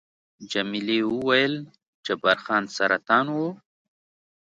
جميلې 0.51 0.99
وويل:، 1.11 1.53
جبار 2.05 2.37
خان 2.45 2.63
سرطان 2.75 3.25
وو؟ 3.35 3.47